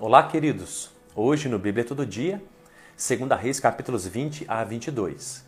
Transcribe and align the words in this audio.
Olá, 0.00 0.28
queridos. 0.28 0.92
Hoje 1.12 1.48
no 1.48 1.58
Bíblia 1.58 1.84
Todo 1.84 2.06
Dia, 2.06 2.40
2 2.96 3.40
Reis, 3.40 3.58
capítulos 3.58 4.06
20 4.06 4.44
a 4.46 4.62
22. 4.62 5.44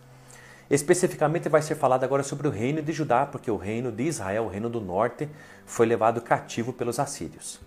Especificamente 0.68 1.48
vai 1.48 1.62
ser 1.62 1.76
falado 1.76 2.02
agora 2.02 2.24
sobre 2.24 2.48
o 2.48 2.50
reino 2.50 2.82
de 2.82 2.92
Judá, 2.92 3.24
porque 3.24 3.48
o 3.48 3.56
reino 3.56 3.92
de 3.92 4.02
Israel, 4.02 4.46
o 4.46 4.48
reino 4.48 4.68
do 4.68 4.80
norte, 4.80 5.28
foi 5.64 5.86
levado 5.86 6.20
cativo 6.20 6.72
pelos 6.72 6.98
assírios. 6.98 7.60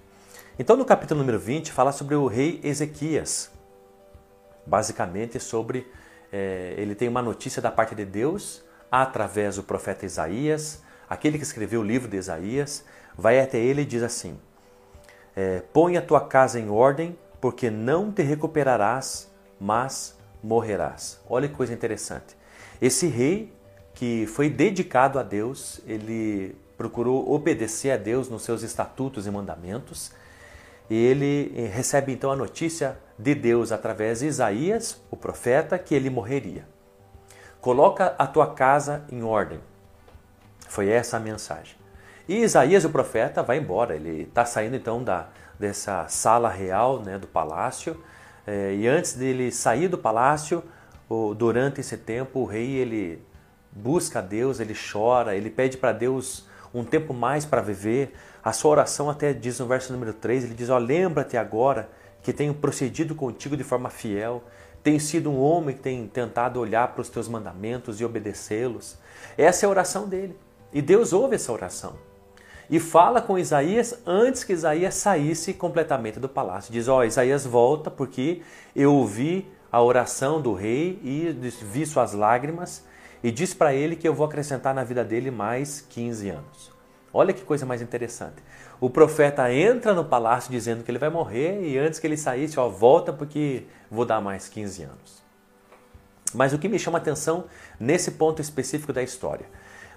Então, 0.59 0.76
no 0.76 0.84
capítulo 0.84 1.22
número 1.22 1.40
20, 1.40 1.72
fala 1.72 1.94
sobre 1.94 2.16
o 2.16 2.27
rei 2.27 2.59
Ezequias. 2.62 3.50
Basicamente, 4.66 5.40
sobre. 5.40 5.88
É, 6.34 6.76
ele 6.77 6.95
tem 6.95 7.08
uma 7.08 7.22
notícia 7.22 7.62
da 7.62 7.72
parte 7.72 7.95
de 7.95 8.04
Deus 8.04 8.62
através 8.91 9.55
do 9.55 9.63
profeta 9.63 10.05
Isaías, 10.05 10.84
aquele 11.09 11.38
que 11.38 11.45
escreveu 11.45 11.80
o 11.80 11.84
livro 11.84 12.09
de 12.09 12.18
Isaías, 12.18 12.84
vai 13.18 13.40
até 13.40 13.58
ele 13.58 13.84
e 13.84 13.86
diz 13.86 14.04
assim: 14.04 14.38
é, 15.36 15.62
Põe 15.72 15.98
a 15.98 16.02
tua 16.02 16.22
casa 16.22 16.60
em 16.60 16.70
ordem, 16.70 17.18
porque 17.41 17.70
não 17.70 18.12
te 18.12 18.22
recuperarás, 18.24 19.30
mas 19.60 20.18
morrerás. 20.44 21.20
Olha 21.30 21.48
que 21.48 21.55
coisa 21.55 21.74
interessante. 21.74 22.38
Esse 22.82 23.08
rei 23.08 23.54
que 23.94 24.26
foi 24.27 24.50
dedicado 24.50 25.20
a 25.20 25.24
Deus, 25.24 25.80
ele 25.88 26.55
procurou 26.77 27.32
obedecer 27.32 27.91
a 27.91 27.98
Deus 27.98 28.30
nos 28.30 28.44
seus 28.44 28.64
estatutos 28.64 29.27
e 29.27 29.32
mandamentos, 29.32 30.12
e 30.90 30.96
ele 30.96 31.54
eh, 31.55 31.68
recebe 31.68 32.12
então 32.12 32.32
a 32.32 32.36
notícia 32.36 32.98
de 33.18 33.34
Deus 33.34 33.72
através 33.72 34.20
de 34.20 34.27
Isaías, 34.27 35.02
o 35.10 35.16
profeta, 35.16 35.80
que 35.80 35.96
ele 35.96 36.10
morreria. 36.10 36.68
Coloca 37.62 38.13
a 38.18 38.27
tua 38.27 38.54
casa 38.54 39.05
em 39.10 39.24
ordem. 39.24 39.60
Foi 40.68 40.90
essa 40.90 41.18
a 41.18 41.20
mensagem. 41.20 41.77
E 42.27 42.38
Isaías, 42.38 42.86
o 42.86 42.90
profeta, 42.90 43.44
vai 43.44 43.58
embora. 43.58 43.95
Ele 43.95 44.23
está 44.23 44.45
saindo 44.45 44.77
então 44.77 45.04
da, 45.04 45.27
dessa 45.60 46.07
sala 46.07 46.49
real 46.49 47.02
né, 47.02 47.18
do 47.18 47.27
palácio. 47.27 48.02
É, 48.48 48.74
e 48.74 48.88
antes 48.88 49.13
dele 49.13 49.52
sair 49.52 49.90
do 49.90 49.98
palácio, 49.98 50.63
o, 51.10 51.34
durante 51.34 51.82
esse 51.82 51.98
tempo, 51.98 52.40
o 52.40 52.46
rei 52.46 52.76
ele 52.76 53.21
busca 53.71 54.20
a 54.20 54.21
Deus, 54.21 54.60
ele 54.62 54.74
chora, 54.74 55.35
ele 55.35 55.49
pede 55.49 55.77
para 55.77 55.91
Deus 55.91 56.48
um 56.74 56.85
tempo 56.85 57.13
mais 57.13 57.44
para 57.44 57.62
viver. 57.62 58.13
A 58.41 58.54
sua 58.54 58.71
oração 58.71 59.10
até 59.10 59.34
diz 59.34 59.60
no 59.60 59.68
verso 59.68 59.91
número 59.91 60.13
3, 60.13 60.46
ele 60.46 60.54
diz, 60.54 60.70
ó, 60.70 60.77
lembra-te 60.77 61.35
agora 61.35 61.90
que 62.21 62.32
tenho 62.32 62.54
procedido 62.54 63.16
contigo 63.16 63.57
de 63.57 63.66
forma 63.66 63.90
fiel, 63.90 64.44
tenho 64.81 65.00
sido 65.00 65.29
um 65.29 65.41
homem 65.41 65.75
que 65.75 65.81
tem 65.81 66.07
tentado 66.07 66.59
olhar 66.59 66.90
para 66.90 67.01
os 67.01 67.09
teus 67.09 67.28
mandamentos 67.28 68.00
e 68.00 68.06
obedecê-los. 68.06 68.97
Essa 69.38 69.66
é 69.66 69.68
a 69.68 69.69
oração 69.69 70.07
dele. 70.07 70.38
E 70.72 70.81
Deus 70.81 71.12
ouve 71.12 71.35
essa 71.35 71.51
oração 71.51 72.12
e 72.69 72.80
fala 72.80 73.22
com 73.22 73.38
Isaías 73.38 74.00
antes 74.06 74.44
que 74.44 74.53
Isaías 74.53 74.96
saísse 74.96 75.53
completamente 75.53 76.19
do 76.19 76.30
palácio. 76.30 76.72
Diz: 76.72 76.88
Ó, 76.88 77.00
oh, 77.00 77.03
Isaías 77.03 77.46
volta 77.46 77.92
porque 77.92 78.42
eu 78.75 78.94
ouvi 78.94 79.47
a 79.72 79.81
oração 79.81 80.42
do 80.42 80.53
rei 80.53 81.00
e 81.03 81.31
vi 81.62 81.86
suas 81.86 82.14
lágrimas 82.14 82.86
e 83.24 83.31
diz 83.31 83.53
para 83.53 83.74
ele 83.74 83.96
que 83.96 84.08
eu 84.08 84.14
vou 84.14 84.25
acrescentar 84.25 84.74
na 84.74 84.84
vida 84.84 85.03
dele 85.03 85.31
mais 85.31 85.81
15 85.81 86.30
anos. 86.30 86.72
Olha 87.14 87.34
que 87.34 87.44
coisa 87.44 87.66
mais 87.66 87.81
interessante. 87.81 88.36
O 88.81 88.90
profeta 88.90 89.52
entra 89.53 89.94
no 89.94 90.03
palácio 90.03 90.52
dizendo 90.52 90.84
que 90.84 90.91
ele 90.91 90.97
vai 90.97 91.09
morrer 91.09 91.62
e 91.64 91.78
antes 91.78 92.00
que 92.00 92.08
ele 92.08 92.18
saísse, 92.18 92.59
ó, 92.59 92.68
volta 92.68 93.14
porque 93.14 93.66
vou 93.90 94.03
dar 94.03 94.19
mais 94.19 94.50
15 94.50 94.84
anos. 94.84 95.24
Mas 96.34 96.53
o 96.53 96.58
que 96.58 96.68
me 96.68 96.80
chama 96.80 96.97
atenção 96.97 97.46
nesse 97.80 98.12
ponto 98.12 98.41
específico 98.41 98.91
da 98.91 99.03
história 99.03 99.46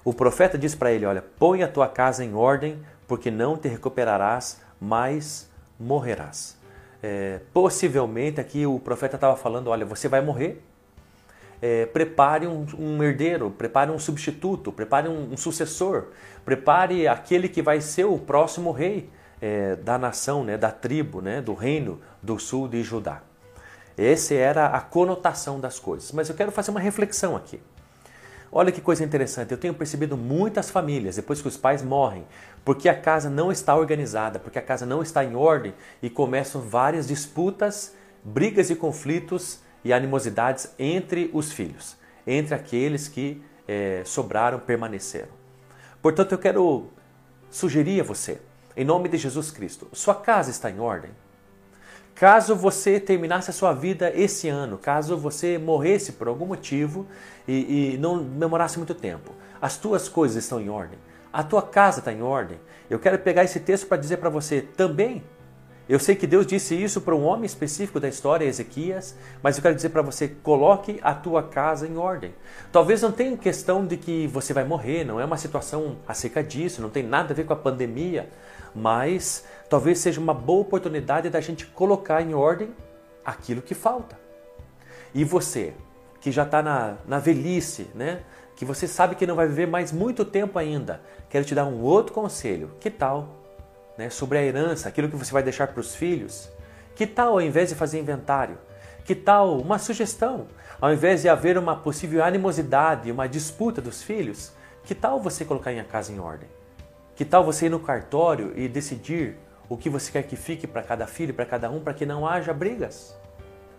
o 0.06 0.14
profeta 0.14 0.56
diz 0.56 0.72
para 0.72 0.92
ele: 0.92 1.04
Olha, 1.04 1.20
põe 1.20 1.64
a 1.64 1.68
tua 1.68 1.88
casa 1.88 2.24
em 2.24 2.32
ordem, 2.32 2.80
porque 3.08 3.28
não 3.28 3.56
te 3.56 3.66
recuperarás, 3.66 4.60
mas 4.80 5.50
morrerás. 5.80 6.56
É, 7.02 7.40
possivelmente 7.52 8.40
aqui 8.40 8.64
o 8.64 8.78
profeta 8.78 9.16
estava 9.16 9.34
falando: 9.34 9.66
Olha, 9.66 9.84
você 9.84 10.06
vai 10.06 10.20
morrer. 10.20 10.62
É, 11.60 11.86
prepare 11.86 12.47
um, 12.47 12.64
um, 12.78 13.03
herdeiro, 13.03 13.50
prepare 13.50 13.91
um 13.91 13.98
substituto, 13.98 14.70
prepare 14.70 15.08
um, 15.08 15.32
um, 15.32 15.36
sucessor, 15.36 16.08
prepare 16.44 17.08
aquele 17.08 17.48
que 17.48 17.60
vai 17.60 17.81
ser 17.81 18.04
o 18.04 18.16
próximo 18.16 18.70
rei 18.70 19.10
é, 19.41 19.75
da 19.75 19.98
nação, 19.98 20.44
né, 20.44 20.56
da 20.56 20.70
tribo, 20.70 21.20
né, 21.20 21.41
do 21.41 21.54
reino 21.54 22.00
do 22.22 22.38
sul 22.38 22.69
de 22.69 22.81
Judá. 22.81 23.22
Essa 23.98 24.34
era 24.34 24.66
a 24.66 24.81
conotação 24.81 25.58
das 25.58 25.81
coisas. 25.81 26.12
Mas 26.12 26.28
eu 26.28 26.36
quero 26.36 26.52
fazer 26.52 26.70
uma 26.70 26.78
reflexão 26.78 27.34
aqui. 27.34 27.60
Olha 28.50 28.70
que 28.70 28.80
coisa 28.80 29.04
interessante, 29.04 29.50
eu 29.50 29.58
tenho 29.58 29.74
percebido 29.74 30.16
muitas 30.16 30.70
famílias, 30.70 31.16
depois 31.16 31.42
que 31.42 31.48
os 31.48 31.56
pais 31.56 31.82
morrem, 31.82 32.24
porque 32.64 32.88
a 32.88 32.94
casa 32.94 33.28
não 33.28 33.50
está 33.50 33.74
organizada, 33.74 34.38
porque 34.38 34.58
a 34.58 34.62
casa 34.62 34.86
não 34.86 35.02
está 35.02 35.24
em 35.24 35.34
ordem 35.34 35.74
e 36.00 36.08
começam 36.08 36.60
várias 36.60 37.08
disputas, 37.08 37.94
brigas 38.22 38.70
e 38.70 38.76
conflitos 38.76 39.60
e 39.84 39.92
animosidades 39.92 40.72
entre 40.78 41.30
os 41.32 41.52
filhos, 41.52 41.96
entre 42.26 42.54
aqueles 42.54 43.08
que 43.08 43.42
é, 43.66 44.02
sobraram, 44.04 44.60
permaneceram. 44.60 45.28
Portanto, 46.00 46.32
eu 46.32 46.38
quero 46.38 46.90
sugerir 47.50 48.00
a 48.00 48.04
você, 48.04 48.40
em 48.76 48.84
nome 48.84 49.08
de 49.08 49.16
Jesus 49.16 49.50
Cristo, 49.50 49.88
sua 49.92 50.14
casa 50.14 50.50
está 50.50 50.70
em 50.70 50.78
ordem? 50.78 51.10
Caso 52.16 52.56
você 52.56 52.99
terminasse 52.99 53.50
a 53.50 53.53
sua 53.53 53.75
vida 53.75 54.10
esse 54.15 54.49
ano, 54.49 54.78
caso 54.78 55.19
você 55.19 55.59
morresse 55.59 56.12
por 56.12 56.27
algum 56.27 56.47
motivo 56.47 57.06
e, 57.47 57.93
e 57.93 57.99
não 57.99 58.25
demorasse 58.25 58.78
muito 58.78 58.94
tempo, 58.94 59.32
as 59.60 59.77
tuas 59.77 60.09
coisas 60.09 60.43
estão 60.43 60.59
em 60.59 60.71
ordem, 60.71 60.99
a 61.31 61.43
tua 61.43 61.60
casa 61.60 61.99
está 61.99 62.10
em 62.10 62.22
ordem. 62.22 62.59
Eu 62.88 62.99
quero 62.99 63.19
pegar 63.19 63.44
esse 63.44 63.60
texto 63.60 63.87
para 63.87 63.99
dizer 63.99 64.16
para 64.16 64.31
você 64.31 64.62
também. 64.62 65.22
Eu 65.88 66.00
sei 66.00 66.16
que 66.16 66.26
Deus 66.26 66.44
disse 66.44 66.74
isso 66.74 67.00
para 67.00 67.14
um 67.14 67.24
homem 67.24 67.44
específico 67.44 68.00
da 68.00 68.08
história, 68.08 68.44
Ezequias, 68.44 69.14
mas 69.41 69.56
eu 69.56 69.62
quero 69.62 69.74
dizer 69.74 69.91
para 69.91 70.02
você: 70.02 70.26
coloque 70.26 70.98
a 71.00 71.14
tua 71.14 71.44
casa 71.44 71.86
em 71.86 71.97
ordem. 71.97 72.34
Talvez 72.72 73.02
não 73.02 73.12
tenha 73.12 73.36
questão 73.36 73.86
de 73.86 73.96
que 73.96 74.26
você 74.26 74.52
vai 74.52 74.64
morrer, 74.64 75.04
não 75.04 75.20
é 75.20 75.25
uma 75.25 75.36
situação 75.36 75.96
acerca 76.08 76.42
disso, 76.42 76.82
não 76.82 76.91
tem 76.91 77.04
nada 77.04 77.32
a 77.32 77.36
ver 77.36 77.44
com 77.44 77.52
a 77.52 77.56
pandemia, 77.56 78.28
mas 78.75 79.44
talvez 79.70 80.00
seja 80.00 80.20
uma 80.20 80.34
boa 80.34 80.62
oportunidade 80.62 81.30
da 81.30 81.41
gente 81.41 81.66
colocar 81.66 82.20
em 82.20 82.34
ordem 82.34 82.70
aquilo 83.25 83.62
que 83.62 83.75
falta. 83.75 84.19
E 85.14 85.22
você, 85.22 85.72
que 86.20 86.32
já 86.32 86.42
está 86.42 86.62
na, 86.62 86.96
na 87.06 87.20
velhice, 87.20 87.88
né? 87.94 88.22
que 88.56 88.64
você 88.64 88.88
sabe 88.88 89.14
que 89.14 89.26
não 89.26 89.36
vai 89.36 89.46
viver 89.46 89.66
mais 89.66 89.92
muito 89.92 90.25
tempo 90.25 90.58
ainda, 90.58 91.00
quero 91.28 91.44
te 91.44 91.54
dar 91.54 91.66
um 91.66 91.82
outro 91.82 92.14
conselho. 92.14 92.72
Que 92.80 92.91
tal? 92.91 93.45
Né? 93.96 94.10
Sobre 94.10 94.38
a 94.38 94.42
herança, 94.42 94.88
aquilo 94.88 95.08
que 95.08 95.16
você 95.16 95.32
vai 95.32 95.42
deixar 95.42 95.68
para 95.68 95.80
os 95.80 95.94
filhos. 95.94 96.50
Que 96.94 97.06
tal, 97.06 97.34
ao 97.34 97.42
invés 97.42 97.68
de 97.68 97.74
fazer 97.74 97.98
inventário? 97.98 98.58
Que 99.04 99.14
tal 99.14 99.58
uma 99.58 99.78
sugestão? 99.78 100.48
Ao 100.80 100.92
invés 100.92 101.22
de 101.22 101.28
haver 101.28 101.56
uma 101.56 101.76
possível 101.76 102.24
animosidade, 102.24 103.10
uma 103.10 103.28
disputa 103.28 103.80
dos 103.80 104.02
filhos, 104.02 104.52
que 104.84 104.94
tal 104.94 105.20
você 105.20 105.44
colocar 105.44 105.70
a 105.70 105.84
casa 105.84 106.12
em 106.12 106.18
ordem? 106.18 106.48
Que 107.14 107.24
tal 107.24 107.44
você 107.44 107.66
ir 107.66 107.70
no 107.70 107.80
cartório 107.80 108.52
e 108.56 108.68
decidir 108.68 109.38
o 109.68 109.76
que 109.76 109.88
você 109.88 110.12
quer 110.12 110.22
que 110.22 110.36
fique 110.36 110.66
para 110.66 110.82
cada 110.82 111.06
filho, 111.06 111.34
para 111.34 111.46
cada 111.46 111.70
um, 111.70 111.80
para 111.80 111.94
que 111.94 112.06
não 112.06 112.26
haja 112.26 112.52
brigas. 112.52 113.16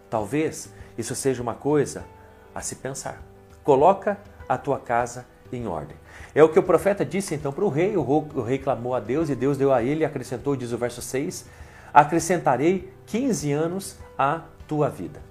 Talvez 0.09 0.73
isso 0.97 1.15
seja 1.15 1.41
uma 1.41 1.53
coisa 1.53 2.05
a 2.53 2.61
se 2.61 2.75
pensar. 2.75 3.21
Coloca 3.63 4.17
a 4.47 4.57
tua 4.57 4.79
casa 4.79 5.25
em 5.55 5.67
ordem. 5.67 5.95
É 6.33 6.43
o 6.43 6.49
que 6.49 6.59
o 6.59 6.63
profeta 6.63 7.05
disse 7.05 7.35
então 7.35 7.51
para 7.51 7.63
o 7.63 7.69
rei. 7.69 7.95
O 7.95 8.41
rei 8.41 8.57
clamou 8.57 8.93
a 8.95 8.99
Deus 8.99 9.29
e 9.29 9.35
Deus 9.35 9.57
deu 9.57 9.73
a 9.73 9.81
ele 9.81 10.03
acrescentou, 10.03 10.55
diz 10.55 10.71
o 10.71 10.77
verso 10.77 11.01
6, 11.01 11.45
acrescentarei 11.93 12.91
15 13.05 13.51
anos 13.51 13.97
à 14.17 14.41
tua 14.67 14.89
vida. 14.89 15.21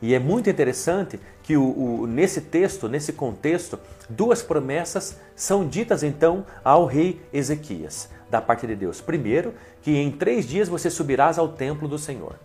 E 0.00 0.14
é 0.14 0.18
muito 0.18 0.48
interessante 0.48 1.18
que 1.42 1.56
o, 1.56 1.62
o, 1.62 2.06
nesse 2.06 2.40
texto, 2.40 2.88
nesse 2.88 3.12
contexto, 3.12 3.78
duas 4.08 4.42
promessas 4.42 5.18
são 5.34 5.66
ditas 5.66 6.02
então 6.02 6.46
ao 6.62 6.86
rei 6.86 7.20
Ezequias 7.32 8.08
da 8.30 8.40
parte 8.40 8.66
de 8.66 8.76
Deus. 8.76 9.00
Primeiro, 9.00 9.54
que 9.82 9.96
em 9.96 10.10
três 10.10 10.46
dias 10.46 10.68
você 10.68 10.90
subirás 10.90 11.38
ao 11.38 11.48
templo 11.48 11.88
do 11.88 11.98
Senhor. 11.98 12.36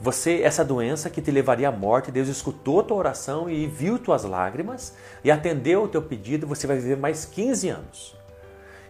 Você, 0.00 0.40
essa 0.42 0.64
doença 0.64 1.10
que 1.10 1.20
te 1.20 1.30
levaria 1.30 1.68
à 1.68 1.72
morte, 1.72 2.10
Deus 2.10 2.26
escutou 2.26 2.82
tua 2.82 2.96
oração 2.96 3.50
e 3.50 3.66
viu 3.66 3.98
tuas 3.98 4.24
lágrimas 4.24 4.94
e 5.22 5.30
atendeu 5.30 5.82
o 5.82 5.88
teu 5.88 6.00
pedido, 6.00 6.46
você 6.46 6.66
vai 6.66 6.78
viver 6.78 6.96
mais 6.96 7.26
15 7.26 7.68
anos. 7.68 8.16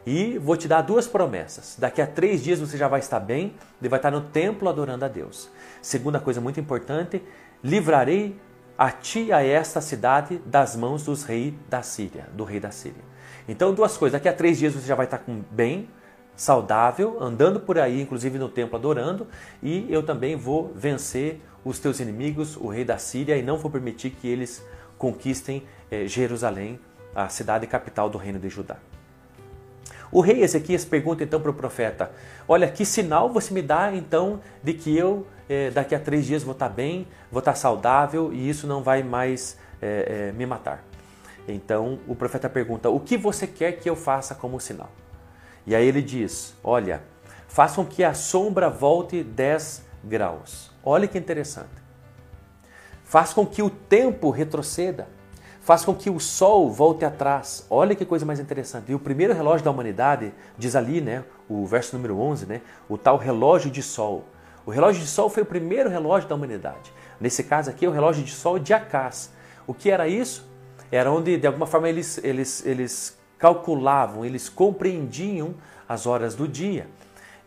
E 0.07 0.39
vou 0.39 0.57
te 0.57 0.69
dar 0.69 0.83
duas 0.83 1.09
promessas. 1.09 1.75
Daqui 1.77 2.01
a 2.01 2.07
três 2.07 2.45
dias 2.45 2.61
você 2.61 2.79
já 2.79 2.87
vai 2.87 3.01
estar 3.01 3.19
bem 3.19 3.55
e 3.83 3.89
vai 3.89 3.99
estar 3.99 4.12
no 4.12 4.21
templo 4.21 4.69
adorando 4.69 5.05
a 5.05 5.09
Deus. 5.09 5.51
Segunda 5.83 6.21
coisa 6.21 6.41
muito 6.41 6.61
importante, 6.61 7.21
livrarei 7.62 8.41
a 8.79 8.93
ti 8.93 9.33
a 9.33 9.43
esta 9.43 9.81
cidade 9.81 10.41
das 10.47 10.77
mãos 10.77 11.03
dos 11.03 11.25
reis 11.25 11.53
da 11.69 11.83
Síria, 11.83 12.29
do 12.33 12.45
rei 12.45 12.61
da 12.61 12.71
Síria. 12.71 13.03
Então, 13.49 13.75
duas 13.75 13.97
coisas. 13.97 14.12
Daqui 14.12 14.29
a 14.29 14.33
três 14.33 14.59
dias 14.59 14.75
você 14.75 14.87
já 14.87 14.95
vai 14.95 15.07
estar 15.07 15.19
com 15.19 15.43
bem, 15.51 15.89
saudável, 16.40 17.19
andando 17.20 17.60
por 17.60 17.78
aí, 17.78 18.00
inclusive 18.00 18.38
no 18.38 18.48
templo 18.48 18.75
adorando, 18.75 19.26
e 19.62 19.87
eu 19.92 20.02
também 20.02 20.37
vou 20.37 20.72
vencer 20.75 21.38
os 21.62 21.78
teus 21.78 22.00
inimigos, 22.00 22.56
o 22.56 22.66
rei 22.66 22.82
da 22.82 22.96
Síria, 22.96 23.37
e 23.37 23.42
não 23.42 23.58
vou 23.58 23.70
permitir 23.70 24.08
que 24.08 24.26
eles 24.26 24.64
conquistem 24.96 25.64
eh, 25.90 26.06
Jerusalém, 26.06 26.81
a 27.14 27.28
cidade 27.28 27.66
capital 27.66 28.08
do 28.08 28.16
reino 28.16 28.38
de 28.38 28.48
Judá. 28.48 28.78
O 30.10 30.22
rei 30.22 30.42
Ezequias 30.42 30.82
pergunta 30.82 31.22
então 31.22 31.42
para 31.42 31.50
o 31.50 31.54
profeta: 31.54 32.10
Olha, 32.48 32.70
que 32.70 32.87
sinal 32.87 33.31
você 33.31 33.52
me 33.52 33.60
dá 33.60 33.94
então 33.94 34.40
de 34.62 34.72
que 34.72 34.96
eu 34.96 35.26
é, 35.46 35.70
daqui 35.70 35.94
a 35.94 36.00
três 36.00 36.25
dias 36.25 36.42
vou 36.42 36.52
estar 36.52 36.70
bem, 36.70 37.06
vou 37.31 37.40
estar 37.40 37.54
saudável 37.54 38.32
e 38.32 38.48
isso 38.48 38.66
não 38.66 38.82
vai 38.82 39.02
mais 39.02 39.58
é, 39.82 40.32
me 40.32 40.46
matar? 40.46 40.82
Então 41.46 41.98
o 42.08 42.14
profeta 42.14 42.48
pergunta: 42.48 42.88
O 42.88 42.98
que 42.98 43.19
você 43.19 43.46
quer 43.46 43.72
que 43.72 43.90
eu 43.90 43.94
faça 43.94 44.34
como 44.34 44.58
sinal? 44.58 44.88
E 45.70 45.75
aí 45.76 45.87
ele 45.87 46.02
diz: 46.02 46.52
Olha, 46.64 47.00
façam 47.46 47.84
que 47.84 48.02
a 48.02 48.12
sombra 48.12 48.69
volte 48.69 49.22
10 49.22 49.84
graus. 50.02 50.69
Olha 50.82 51.06
que 51.06 51.17
interessante. 51.17 51.70
Faz 53.05 53.32
com 53.32 53.46
que 53.46 53.62
o 53.62 53.70
tempo 53.70 54.31
retroceda. 54.31 55.06
Faz 55.61 55.84
com 55.84 55.94
que 55.94 56.11
o 56.11 56.19
sol 56.19 56.69
volte 56.72 57.05
atrás. 57.05 57.64
Olha 57.70 57.94
que 57.94 58.05
coisa 58.05 58.26
mais 58.26 58.40
interessante. 58.40 58.90
E 58.90 58.96
o 58.96 58.99
primeiro 58.99 59.32
relógio 59.32 59.64
da 59.64 59.70
humanidade, 59.70 60.34
diz 60.58 60.75
ali, 60.75 61.00
né, 61.00 61.22
o 61.49 61.64
verso 61.64 61.94
número 61.94 62.19
11, 62.19 62.46
né, 62.46 62.62
o 62.88 62.99
tal 62.99 63.16
relógio 63.16 63.70
de 63.70 63.81
sol. 63.81 64.25
O 64.66 64.73
relógio 64.73 65.00
de 65.00 65.08
sol 65.08 65.31
foi 65.31 65.44
o 65.44 65.46
primeiro 65.46 65.88
relógio 65.88 66.28
da 66.28 66.34
humanidade. 66.34 66.93
Nesse 67.20 67.44
caso 67.44 67.70
aqui, 67.70 67.87
é 67.87 67.88
o 67.88 67.93
relógio 67.93 68.25
de 68.25 68.32
sol 68.32 68.58
de 68.58 68.75
Acás. 68.75 69.31
O 69.69 69.73
que 69.73 69.88
era 69.88 70.08
isso? 70.08 70.50
Era 70.90 71.12
onde, 71.12 71.37
de 71.37 71.46
alguma 71.46 71.66
forma, 71.66 71.88
eles, 71.88 72.19
eles, 72.25 72.66
eles 72.66 73.19
calculavam, 73.40 74.25
eles 74.25 74.48
compreendiam 74.48 75.54
as 75.88 76.06
horas 76.06 76.37
do 76.37 76.46
dia. 76.46 76.87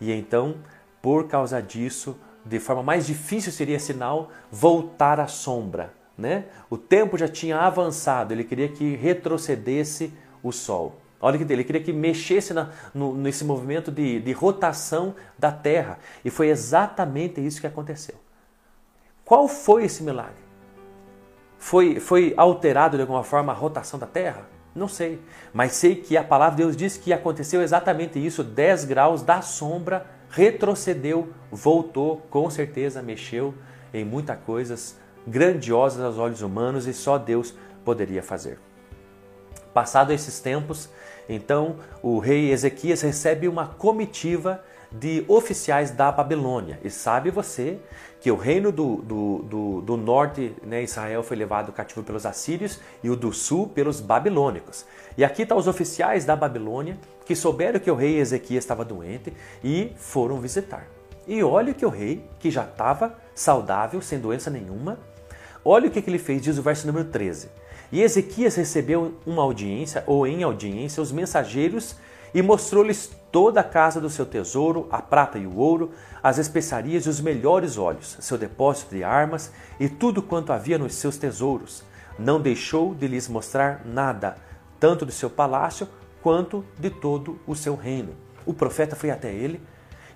E 0.01 0.11
então, 0.11 0.55
por 1.01 1.27
causa 1.27 1.61
disso, 1.61 2.17
de 2.43 2.59
forma 2.59 2.83
mais 2.83 3.05
difícil 3.05 3.51
seria 3.51 3.79
sinal 3.79 4.29
voltar 4.51 5.19
à 5.19 5.27
sombra. 5.27 5.93
Né? 6.17 6.45
O 6.69 6.77
tempo 6.77 7.17
já 7.17 7.27
tinha 7.27 7.59
avançado, 7.59 8.33
ele 8.33 8.43
queria 8.43 8.67
que 8.67 8.95
retrocedesse 8.95 10.11
o 10.41 10.51
Sol. 10.51 10.99
Olha 11.21 11.37
que 11.37 11.53
ele 11.53 11.63
queria 11.63 11.81
que 11.81 11.93
mexesse 11.93 12.53
na, 12.53 12.69
no, 12.93 13.15
nesse 13.15 13.45
movimento 13.45 13.89
de, 13.89 14.19
de 14.19 14.31
rotação 14.33 15.15
da 15.39 15.53
Terra. 15.53 15.97
E 16.25 16.29
foi 16.29 16.49
exatamente 16.49 17.39
isso 17.39 17.61
que 17.61 17.67
aconteceu. 17.67 18.15
Qual 19.23 19.47
foi 19.47 19.85
esse 19.85 20.03
milagre? 20.03 20.43
Foi, 21.57 21.97
foi 22.01 22.33
alterado 22.35 22.97
de 22.97 23.01
alguma 23.01 23.23
forma 23.23 23.53
a 23.53 23.55
rotação 23.55 23.97
da 23.97 24.05
Terra? 24.05 24.52
Não 24.75 24.87
sei. 24.87 25.19
Mas 25.53 25.73
sei 25.73 25.95
que 25.95 26.17
a 26.17 26.23
palavra 26.23 26.55
de 26.55 26.63
Deus 26.63 26.75
diz 26.75 26.97
que 26.97 27.13
aconteceu 27.13 27.61
exatamente 27.61 28.23
isso: 28.23 28.43
10 28.43 28.85
graus 28.85 29.21
da 29.21 29.41
sombra 29.41 30.05
retrocedeu, 30.29 31.29
voltou, 31.51 32.17
com 32.29 32.49
certeza 32.49 33.01
mexeu 33.01 33.53
em 33.93 34.03
muitas 34.03 34.37
coisas 34.39 34.97
grandiosas 35.27 36.03
aos 36.03 36.17
olhos 36.17 36.41
humanos 36.41 36.87
e 36.87 36.93
só 36.93 37.17
Deus 37.17 37.53
poderia 37.85 38.23
fazer. 38.23 38.59
Passado 39.73 40.11
esses 40.11 40.39
tempos, 40.39 40.89
então 41.29 41.77
o 42.01 42.19
rei 42.19 42.51
Ezequias 42.51 43.01
recebe 43.01 43.47
uma 43.47 43.67
comitiva 43.67 44.63
de 44.91 45.25
oficiais 45.27 45.91
da 45.91 46.11
Babilônia. 46.11 46.79
E 46.83 46.89
sabe 46.89 47.31
você 47.31 47.79
que 48.23 48.31
o 48.31 48.37
reino 48.37 48.71
do, 48.71 48.95
do, 49.01 49.37
do, 49.39 49.81
do 49.81 49.97
norte, 49.97 50.55
né, 50.63 50.81
Israel, 50.81 51.21
foi 51.23 51.35
levado 51.35 51.73
cativo 51.73 52.01
pelos 52.03 52.25
assírios 52.25 52.79
e 53.03 53.09
o 53.09 53.17
do 53.17 53.33
sul 53.33 53.67
pelos 53.67 53.99
babilônicos. 53.99 54.85
E 55.17 55.25
aqui 55.25 55.41
estão 55.41 55.57
tá 55.57 55.59
os 55.59 55.67
oficiais 55.67 56.23
da 56.23 56.33
Babilônia 56.33 56.97
que 57.25 57.35
souberam 57.35 57.81
que 57.81 57.91
o 57.91 57.95
rei 57.95 58.17
Ezequias 58.17 58.63
estava 58.63 58.85
doente 58.85 59.33
e 59.61 59.91
foram 59.97 60.39
visitar. 60.39 60.87
E 61.27 61.43
olha 61.43 61.73
que 61.73 61.85
o 61.85 61.89
rei, 61.89 62.23
que 62.39 62.49
já 62.49 62.63
estava 62.63 63.13
saudável, 63.35 64.01
sem 64.01 64.19
doença 64.19 64.49
nenhuma, 64.49 64.97
olha 65.65 65.89
o 65.89 65.91
que, 65.91 66.01
que 66.01 66.09
ele 66.09 66.17
fez, 66.17 66.41
diz 66.41 66.57
o 66.57 66.63
verso 66.63 66.87
número 66.87 67.09
13. 67.09 67.49
E 67.91 68.01
Ezequias 68.01 68.55
recebeu 68.55 69.15
uma 69.25 69.43
audiência, 69.43 70.01
ou 70.07 70.25
em 70.25 70.43
audiência, 70.43 71.03
os 71.03 71.11
mensageiros 71.11 71.97
e 72.33 72.41
mostrou-lhes 72.41 73.11
toda 73.31 73.61
a 73.61 73.63
casa 73.63 73.99
do 73.99 74.09
seu 74.09 74.25
tesouro, 74.25 74.87
a 74.91 75.01
prata 75.01 75.37
e 75.37 75.47
o 75.47 75.55
ouro, 75.55 75.91
as 76.21 76.37
especiarias 76.37 77.05
e 77.05 77.09
os 77.09 77.19
melhores 77.19 77.77
óleos, 77.77 78.17
seu 78.19 78.37
depósito 78.37 78.95
de 78.95 79.03
armas 79.03 79.51
e 79.79 79.87
tudo 79.89 80.21
quanto 80.21 80.53
havia 80.53 80.77
nos 80.77 80.95
seus 80.95 81.17
tesouros. 81.17 81.83
Não 82.17 82.39
deixou 82.39 82.93
de 82.93 83.07
lhes 83.07 83.27
mostrar 83.27 83.81
nada, 83.85 84.37
tanto 84.79 85.05
do 85.05 85.11
seu 85.11 85.29
palácio 85.29 85.87
quanto 86.21 86.63
de 86.79 86.89
todo 86.89 87.39
o 87.47 87.55
seu 87.55 87.75
reino. 87.75 88.15
O 88.45 88.53
profeta 88.53 88.95
foi 88.95 89.09
até 89.09 89.33
ele 89.33 89.61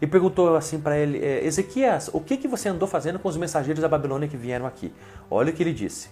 e 0.01 0.07
perguntou 0.07 0.55
assim 0.55 0.79
para 0.79 0.97
ele: 0.97 1.19
é, 1.23 1.45
Ezequias, 1.45 2.09
o 2.13 2.21
que, 2.21 2.37
que 2.37 2.47
você 2.47 2.69
andou 2.69 2.87
fazendo 2.87 3.19
com 3.19 3.27
os 3.27 3.37
mensageiros 3.37 3.81
da 3.81 3.89
Babilônia 3.89 4.27
que 4.27 4.37
vieram 4.37 4.65
aqui? 4.65 4.93
Olha 5.29 5.51
o 5.51 5.53
que 5.53 5.63
ele 5.63 5.73
disse. 5.73 6.09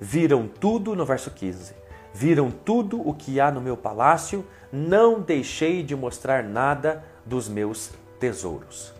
Viram 0.00 0.48
tudo, 0.48 0.96
no 0.96 1.04
verso 1.04 1.30
15, 1.30 1.74
viram 2.12 2.50
tudo 2.50 3.00
o 3.06 3.14
que 3.14 3.40
há 3.40 3.50
no 3.50 3.60
meu 3.60 3.76
palácio, 3.76 4.44
não 4.72 5.20
deixei 5.20 5.82
de 5.82 5.94
mostrar 5.96 6.42
nada 6.42 7.04
dos 7.24 7.48
meus 7.48 7.90
tesouros. 8.18 8.92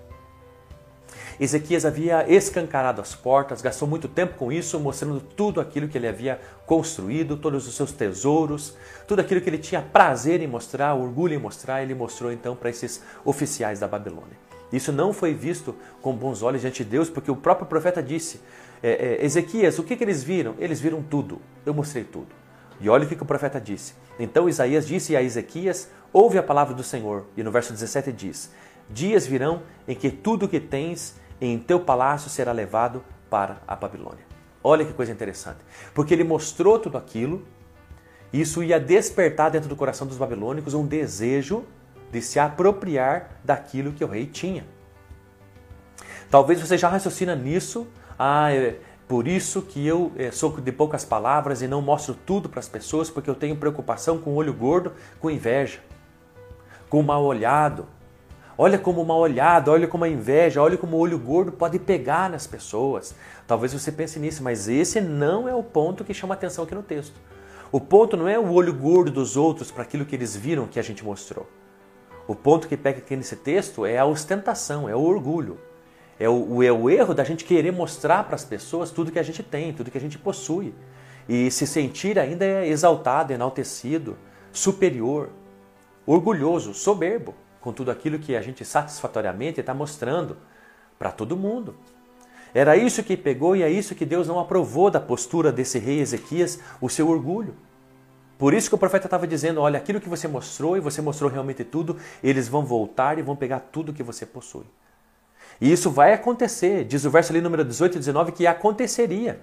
Ezequias 1.41 1.85
havia 1.85 2.31
escancarado 2.31 3.01
as 3.01 3.15
portas, 3.15 3.63
gastou 3.63 3.89
muito 3.89 4.07
tempo 4.07 4.35
com 4.35 4.53
isso, 4.53 4.79
mostrando 4.79 5.21
tudo 5.21 5.61
aquilo 5.61 5.89
que 5.89 5.97
ele 5.99 6.07
havia 6.07 6.41
construído, 6.67 7.37
todos 7.37 7.67
os 7.67 7.75
seus 7.75 7.91
tesouros, 7.91 8.77
tudo 9.07 9.21
aquilo 9.21 9.41
que 9.41 9.49
ele 9.49 9.59
tinha 9.59 9.83
prazer 9.83 10.41
em 10.41 10.47
mostrar, 10.47 10.95
orgulho 10.95 11.35
em 11.35 11.39
mostrar, 11.39 11.83
ele 11.83 11.95
mostrou 11.95 12.31
então 12.31 12.55
para 12.55 12.71
esses 12.71 13.03
oficiais 13.25 13.81
da 13.81 13.89
Babilônia. 13.89 14.37
Isso 14.73 14.93
não 14.93 15.13
foi 15.13 15.35
visto 15.35 15.75
com 16.01 16.15
bons 16.15 16.43
olhos 16.43 16.61
diante 16.61 16.85
de 16.85 16.91
Deus, 16.91 17.11
porque 17.11 17.31
o 17.31 17.37
próprio 17.37 17.67
profeta 17.67 18.03
disse: 18.03 18.41
é, 18.83 19.19
é, 19.21 19.25
Ezequias, 19.25 19.79
o 19.79 19.83
que, 19.83 19.97
que 19.97 20.05
eles 20.05 20.23
viram? 20.23 20.55
Eles 20.59 20.81
viram 20.81 21.03
tudo, 21.03 21.41
eu 21.67 21.75
mostrei 21.75 22.05
tudo. 22.05 22.42
E 22.83 22.89
olha 22.91 23.05
o 23.05 23.09
que, 23.09 23.15
o 23.15 23.25
profeta 23.25 23.61
disse. 23.61 23.95
Então 24.19 24.49
Isaías 24.49 24.87
disse 24.87 25.17
a 25.17 25.23
Ezequias: 25.23 25.89
Ouve 26.13 26.37
a 26.37 26.43
palavra 26.43 26.75
do 26.75 26.83
Senhor. 26.83 27.27
E 27.37 27.43
no 27.43 27.53
verso 27.53 27.73
17 27.73 28.13
diz: 28.13 28.51
Dias 28.91 29.25
virão 29.25 29.63
em 29.87 29.95
que 29.95 30.11
tudo 30.11 30.47
o 30.47 30.49
que 30.49 30.59
tens 30.59 31.15
em 31.41 31.59
teu 31.59 31.79
palácio 31.79 32.29
será 32.29 32.51
levado 32.51 33.05
para 33.31 33.63
a 33.67 33.77
Babilônia. 33.77 34.25
Olha 34.65 34.85
que 34.85 34.93
coisa 34.93 35.13
interessante. 35.13 35.59
Porque 35.95 36.13
ele 36.13 36.25
mostrou 36.25 36.77
tudo 36.79 36.99
aquilo, 36.99 37.47
isso 38.33 38.63
ia 38.65 38.81
despertar 38.81 39.51
dentro 39.51 39.69
do 39.69 39.77
coração 39.77 40.07
dos 40.07 40.19
babilônicos 40.19 40.75
um 40.75 40.85
desejo 40.85 41.65
de 42.11 42.21
se 42.21 42.39
apropriar 42.39 43.41
daquilo 43.45 43.93
que 43.93 44.05
o 44.05 44.09
rei 44.09 44.27
tinha. 44.27 44.67
Talvez 46.31 46.61
você 46.61 46.77
já 46.77 46.89
raciocina 46.89 47.37
nisso, 47.37 47.87
ah, 48.19 48.53
é 48.53 48.77
por 49.13 49.29
isso 49.29 49.61
que 49.61 49.87
eu 49.87 50.11
é, 50.17 50.31
sou 50.31 50.59
de 50.59 50.73
poucas 50.73 51.05
palavras 51.05 51.61
e 51.61 51.69
não 51.69 51.83
mostro 51.83 52.15
tudo 52.15 52.49
para 52.49 52.61
as 52.61 52.67
pessoas, 52.67 53.11
porque 53.11 53.29
eu 53.29 53.35
tenho 53.35 53.55
preocupação 53.55 54.17
com 54.17 54.31
o 54.31 54.35
olho 54.37 54.55
gordo, 54.55 54.91
com 55.21 55.31
inveja, 55.31 55.81
com 56.89 57.01
o 57.01 57.03
mal 57.03 57.23
olhado, 57.23 57.87
Olha 58.57 58.79
como 58.79 59.03
uma 59.03 59.15
olhada, 59.15 59.71
olha 59.71 59.87
como 59.87 60.05
a 60.05 60.09
inveja, 60.09 60.63
olha 60.63 60.79
como 60.79 60.97
o 60.97 61.01
olho 61.01 61.19
gordo 61.19 61.53
pode 61.53 61.79
pegar 61.79 62.31
nas 62.31 62.47
pessoas. 62.47 63.15
Talvez 63.47 63.75
você 63.75 63.93
pense 63.93 64.19
nisso, 64.19 64.43
mas 64.43 64.67
esse 64.67 64.99
não 64.99 65.47
é 65.47 65.55
o 65.55 65.63
ponto 65.63 66.05
que 66.05 66.15
chama 66.15 66.35
atenção 66.35 66.65
aqui 66.65 66.75
no 66.75 66.83
texto. 66.83 67.21
O 67.71 67.81
ponto 67.81 68.17
não 68.17 68.27
é 68.27 68.39
o 68.39 68.51
olho 68.51 68.73
gordo 68.73 69.11
dos 69.11 69.37
outros 69.37 69.71
para 69.71 69.83
aquilo 69.83 70.07
que 70.07 70.17
eles 70.17 70.35
viram 70.35 70.67
que 70.67 70.79
a 70.79 70.83
gente 70.83 71.05
mostrou. 71.05 71.47
O 72.27 72.35
ponto 72.35 72.67
que 72.67 72.79
pega 72.79 72.99
aqui 72.99 73.15
nesse 73.15 73.37
texto 73.37 73.85
é 73.85 73.99
a 73.99 74.07
ostentação, 74.07 74.89
é 74.89 74.97
o 74.97 75.03
orgulho. 75.03 75.59
É 76.19 76.29
o, 76.29 76.63
é 76.63 76.71
o 76.71 76.89
erro 76.89 77.15
da 77.15 77.25
gente 77.25 77.45
querer 77.45 77.73
mostrar 77.73 78.25
para 78.25 78.35
as 78.35 78.45
pessoas 78.45 78.91
tudo 78.91 79.11
que 79.11 79.19
a 79.19 79.23
gente 79.23 79.43
tem, 79.43 79.73
tudo 79.73 79.91
que 79.91 79.99
a 79.99 80.01
gente 80.01 80.19
possui. 80.19 80.75
E 81.29 81.51
se 81.51 81.67
sentir 81.67 82.19
ainda 82.19 82.67
exaltado, 82.67 83.33
enaltecido, 83.33 84.17
superior, 84.53 85.31
orgulhoso, 86.07 86.75
soberbo 86.75 87.35
com 87.61 87.73
tudo 87.73 87.91
aquilo 87.91 88.19
que 88.19 88.37
a 88.37 88.43
gente 88.43 88.65
satisfatoriamente 88.65 89.61
está 89.61 89.73
mostrando 89.73 90.37
para 90.99 91.11
todo 91.11 91.37
mundo. 91.37 91.77
Era 92.55 92.77
isso 92.77 93.03
que 93.03 93.17
pegou 93.17 93.57
e 93.57 93.63
é 93.63 93.71
isso 93.71 93.95
que 93.95 94.05
Deus 94.05 94.29
não 94.29 94.39
aprovou 94.39 94.91
da 94.91 95.01
postura 95.01 95.51
desse 95.51 95.79
rei 95.79 96.01
Ezequias, 96.01 96.59
o 96.81 96.89
seu 96.89 97.09
orgulho. 97.09 97.55
Por 98.37 98.53
isso 98.53 98.69
que 98.69 98.75
o 98.75 98.79
profeta 98.79 99.07
estava 99.07 99.27
dizendo: 99.27 99.61
olha, 99.61 99.79
aquilo 99.79 100.01
que 100.01 100.09
você 100.09 100.29
mostrou 100.29 100.77
e 100.77 100.81
você 100.81 101.01
mostrou 101.01 101.31
realmente 101.31 101.65
tudo, 101.65 101.97
eles 102.23 102.49
vão 102.49 102.65
voltar 102.65 103.19
e 103.19 103.23
vão 103.23 103.37
pegar 103.37 103.61
tudo 103.61 103.93
que 103.93 104.03
você 104.03 104.27
possui. 104.27 104.67
E 105.61 105.71
isso 105.71 105.91
vai 105.91 106.13
acontecer, 106.13 106.85
diz 106.85 107.05
o 107.05 107.11
verso 107.11 107.33
ali 107.33 107.41
número 107.41 107.65
18 107.65 107.97
e 107.97 107.99
19 107.99 108.33
que 108.33 108.47
aconteceria. 108.47 109.41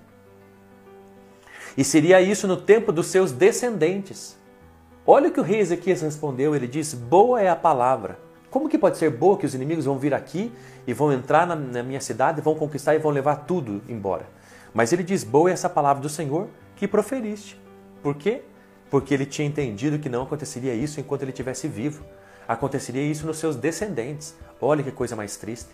E 1.77 1.83
seria 1.83 2.19
isso 2.21 2.47
no 2.47 2.57
tempo 2.57 2.91
dos 2.91 3.07
seus 3.07 3.31
descendentes. 3.31 4.37
Olha 5.05 5.29
o 5.29 5.31
que 5.31 5.39
o 5.39 5.43
rei 5.43 5.59
Ezequias 5.59 6.01
respondeu, 6.01 6.55
ele 6.55 6.67
diz: 6.67 6.93
Boa 6.93 7.41
é 7.41 7.49
a 7.49 7.55
palavra. 7.55 8.19
Como 8.49 8.67
que 8.67 8.77
pode 8.77 8.97
ser 8.97 9.11
boa 9.11 9.37
que 9.37 9.45
os 9.45 9.53
inimigos 9.53 9.85
vão 9.85 9.97
vir 9.97 10.13
aqui 10.13 10.51
e 10.85 10.93
vão 10.93 11.13
entrar 11.13 11.45
na, 11.45 11.55
na 11.55 11.83
minha 11.83 12.01
cidade, 12.01 12.41
vão 12.41 12.55
conquistar 12.55 12.95
e 12.95 12.99
vão 12.99 13.11
levar 13.11 13.37
tudo 13.37 13.81
embora? 13.87 14.25
Mas 14.73 14.91
ele 14.91 15.03
diz: 15.03 15.23
Boa 15.23 15.49
é 15.49 15.53
essa 15.53 15.69
palavra 15.69 16.01
do 16.01 16.09
Senhor 16.09 16.47
que 16.75 16.87
proferiste. 16.87 17.59
Por 18.01 18.15
quê? 18.15 18.41
Porque 18.89 19.13
ele 19.13 19.25
tinha 19.25 19.47
entendido 19.47 19.99
que 19.99 20.09
não 20.09 20.23
aconteceria 20.23 20.73
isso 20.73 20.99
enquanto 20.99 21.21
ele 21.21 21.31
estivesse 21.31 21.67
vivo. 21.67 22.03
Aconteceria 22.47 23.03
isso 23.03 23.27
nos 23.27 23.37
seus 23.37 23.55
descendentes. 23.55 24.35
Olha 24.59 24.83
que 24.83 24.91
coisa 24.91 25.15
mais 25.15 25.37
triste. 25.37 25.69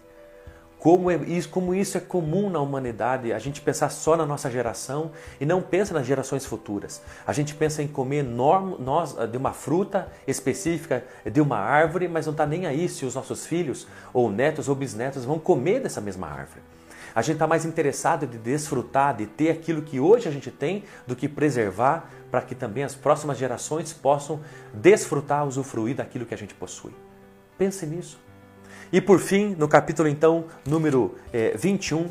Como, 0.86 1.10
é, 1.10 1.18
como 1.50 1.74
isso 1.74 1.98
é 1.98 2.00
comum 2.00 2.48
na 2.48 2.60
humanidade, 2.60 3.34
a 3.34 3.40
gente 3.40 3.60
pensar 3.60 3.90
só 3.90 4.16
na 4.16 4.24
nossa 4.24 4.52
geração 4.52 5.10
e 5.42 5.46
não 5.46 5.60
pensa 5.60 5.96
nas 5.96 6.06
gerações 6.06 6.46
futuras. 6.46 7.02
A 7.26 7.34
gente 7.34 7.56
pensa 7.56 7.82
em 7.82 7.88
comer 7.88 8.22
norm, 8.22 8.76
nós, 8.78 9.16
de 9.32 9.36
uma 9.36 9.52
fruta 9.52 10.08
específica, 10.28 11.04
de 11.26 11.42
uma 11.42 11.58
árvore, 11.58 12.08
mas 12.08 12.28
não 12.28 12.34
está 12.34 12.46
nem 12.46 12.68
aí 12.68 12.88
se 12.88 13.04
os 13.04 13.16
nossos 13.16 13.48
filhos, 13.48 13.88
ou 14.14 14.30
netos 14.30 14.70
ou 14.70 14.76
bisnetos 14.76 15.26
vão 15.26 15.40
comer 15.40 15.80
dessa 15.80 16.00
mesma 16.00 16.28
árvore. 16.28 16.62
A 17.16 17.22
gente 17.24 17.38
está 17.38 17.48
mais 17.48 17.66
interessado 17.66 18.28
de 18.28 18.38
desfrutar, 18.38 19.16
de 19.16 19.26
ter 19.26 19.50
aquilo 19.50 19.82
que 19.82 20.00
hoje 20.00 20.30
a 20.30 20.32
gente 20.32 20.52
tem, 20.52 20.84
do 21.08 21.16
que 21.16 21.28
preservar 21.28 22.12
para 22.30 22.44
que 22.44 22.54
também 22.54 22.84
as 22.84 22.94
próximas 22.94 23.40
gerações 23.40 23.92
possam 23.92 24.40
desfrutar, 24.72 25.48
usufruir 25.48 25.96
daquilo 25.96 26.28
que 26.28 26.34
a 26.36 26.38
gente 26.38 26.54
possui. 26.54 26.94
Pense 27.58 27.88
nisso. 27.88 28.24
E 28.92 29.02
por 29.02 29.20
fim, 29.20 29.56
no 29.58 29.68
capítulo 29.68 30.08
então, 30.08 30.46
número 30.66 31.16
é, 31.34 31.56
21, 31.58 32.10